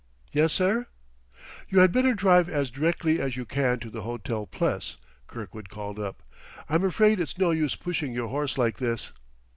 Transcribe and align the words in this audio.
"Yessir?" 0.31 0.87
"You 1.69 1.77
had 1.81 1.91
better 1.91 2.15
drive 2.15 2.49
as 2.49 2.71
directly 2.71 3.19
as 3.21 3.37
you 3.37 3.45
can 3.45 3.77
to 3.81 3.91
the 3.91 4.01
Hotel 4.01 4.47
Pless," 4.47 4.97
Kirkwood 5.27 5.69
called 5.69 5.99
up. 5.99 6.23
"I'm 6.67 6.83
afraid 6.83 7.19
it's 7.19 7.37
no 7.37 7.51
use 7.51 7.75
pushing 7.75 8.11
your 8.11 8.29
horse 8.29 8.57
like 8.57 8.77
this." 8.77 9.13